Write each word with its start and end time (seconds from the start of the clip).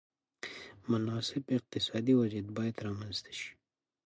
مناسب 0.89 1.43
اقتصادي 1.57 2.13
وضعیت 2.19 2.47
باید 2.57 2.75
رامنځته 2.85 3.31
شي. 3.39 3.49